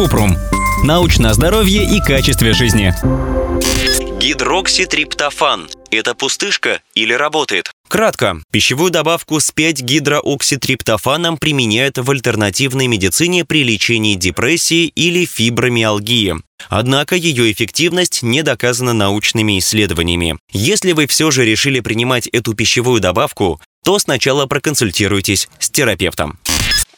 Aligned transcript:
Купрум. 0.00 0.34
Научно 0.82 1.28
о 1.28 1.34
здоровье 1.34 1.84
и 1.84 2.00
качестве 2.00 2.54
жизни. 2.54 2.94
Гидрокситриптофан– 4.18 5.68
это 5.90 6.14
пустышка 6.14 6.80
или 6.94 7.12
работает? 7.12 7.70
Кратко, 7.86 8.40
пищевую 8.50 8.90
добавку 8.90 9.38
с 9.38 9.52
5-гидрокситриптофаном 9.52 11.36
применяют 11.36 11.98
в 11.98 12.10
альтернативной 12.10 12.86
медицине 12.86 13.44
при 13.44 13.62
лечении 13.62 14.14
депрессии 14.14 14.86
или 14.86 15.26
фибромиалгии. 15.26 16.36
Однако 16.70 17.14
ее 17.14 17.52
эффективность 17.52 18.22
не 18.22 18.42
доказана 18.42 18.94
научными 18.94 19.58
исследованиями. 19.58 20.38
Если 20.50 20.92
вы 20.92 21.08
все 21.08 21.30
же 21.30 21.44
решили 21.44 21.80
принимать 21.80 22.26
эту 22.28 22.54
пищевую 22.54 23.02
добавку, 23.02 23.60
то 23.84 23.98
сначала 23.98 24.46
проконсультируйтесь 24.46 25.50
с 25.58 25.68
терапевтом. 25.68 26.38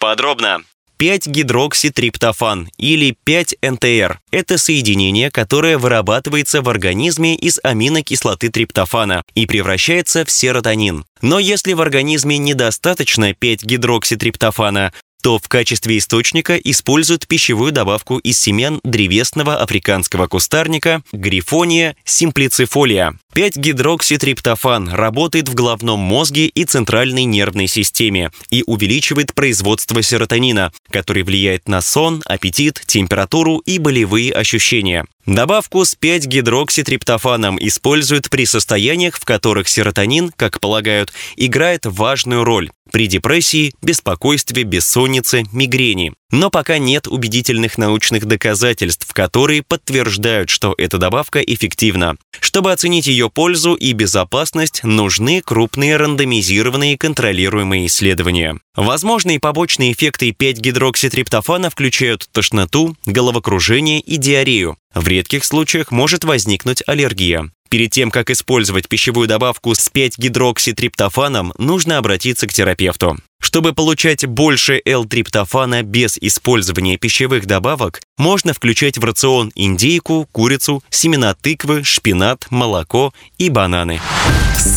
Подробно. 0.00 0.62
5-гидрокситриптофан 1.00 2.70
или 2.76 3.16
5-НТР– 3.24 4.18
это 4.32 4.58
соединение, 4.58 5.30
которое 5.30 5.78
вырабатывается 5.78 6.60
в 6.60 6.68
организме 6.68 7.36
из 7.36 7.60
аминокислоты 7.62 8.48
триптофана 8.48 9.22
и 9.34 9.46
превращается 9.46 10.24
в 10.24 10.30
серотонин. 10.30 11.04
Но 11.22 11.38
если 11.38 11.72
в 11.72 11.80
организме 11.80 12.38
недостаточно 12.38 13.30
5-гидрокситриптофана, 13.30 14.92
то 15.22 15.38
в 15.38 15.48
качестве 15.48 15.98
источника 15.98 16.56
используют 16.56 17.26
пищевую 17.26 17.72
добавку 17.72 18.18
из 18.18 18.38
семян 18.38 18.80
древесного 18.84 19.56
африканского 19.56 20.26
кустарника 20.26 21.02
Griffonia 21.12 21.96
simplicifolia. 22.04 23.18
5-гидрокситриптофан 23.38 24.88
работает 24.88 25.48
в 25.48 25.54
головном 25.54 26.00
мозге 26.00 26.46
и 26.46 26.64
центральной 26.64 27.22
нервной 27.22 27.68
системе 27.68 28.32
и 28.50 28.64
увеличивает 28.66 29.32
производство 29.32 30.02
серотонина, 30.02 30.72
который 30.90 31.22
влияет 31.22 31.68
на 31.68 31.80
сон, 31.80 32.20
аппетит, 32.24 32.82
температуру 32.84 33.58
и 33.58 33.78
болевые 33.78 34.32
ощущения. 34.32 35.04
Добавку 35.24 35.84
с 35.84 35.94
5-гидрокситриптофаном 35.94 37.58
используют 37.60 38.28
при 38.28 38.44
состояниях, 38.44 39.16
в 39.16 39.24
которых 39.24 39.68
серотонин, 39.68 40.32
как 40.34 40.58
полагают, 40.58 41.12
играет 41.36 41.86
важную 41.86 42.42
роль 42.42 42.70
при 42.90 43.06
депрессии, 43.06 43.74
беспокойстве, 43.82 44.62
бессоннице, 44.62 45.44
мигрени. 45.52 46.14
Но 46.30 46.50
пока 46.50 46.78
нет 46.78 47.06
убедительных 47.06 47.78
научных 47.78 48.26
доказательств, 48.26 49.12
которые 49.12 49.62
подтверждают, 49.62 50.50
что 50.50 50.74
эта 50.76 50.98
добавка 50.98 51.40
эффективна. 51.40 52.16
Чтобы 52.40 52.72
оценить 52.72 53.06
ее 53.06 53.27
пользу 53.28 53.74
и 53.74 53.92
безопасность, 53.92 54.84
нужны 54.84 55.42
крупные 55.42 55.96
рандомизированные 55.96 56.96
контролируемые 56.96 57.86
исследования. 57.86 58.58
Возможные 58.76 59.40
побочные 59.40 59.92
эффекты 59.92 60.30
5-гидрокситриптофана 60.30 61.70
включают 61.70 62.28
тошноту, 62.32 62.96
головокружение 63.06 64.00
и 64.00 64.16
диарею. 64.16 64.76
В 64.94 65.06
редких 65.06 65.44
случаях 65.44 65.90
может 65.90 66.24
возникнуть 66.24 66.82
аллергия. 66.86 67.50
Перед 67.68 67.90
тем, 67.90 68.10
как 68.10 68.30
использовать 68.30 68.88
пищевую 68.88 69.28
добавку 69.28 69.74
с 69.74 69.90
5-гидрокситриптофаном, 69.92 71.52
нужно 71.58 71.98
обратиться 71.98 72.46
к 72.46 72.52
терапевту. 72.52 73.18
Чтобы 73.40 73.72
получать 73.72 74.26
больше 74.26 74.80
L-триптофана 74.84 75.82
без 75.82 76.18
использования 76.18 76.96
пищевых 76.96 77.46
добавок, 77.46 78.00
можно 78.16 78.52
включать 78.52 78.98
в 78.98 79.04
рацион 79.04 79.52
индейку, 79.54 80.28
курицу, 80.32 80.82
семена 80.90 81.34
тыквы, 81.34 81.84
шпинат, 81.84 82.46
молоко 82.50 83.12
и 83.38 83.48
бананы. 83.48 84.00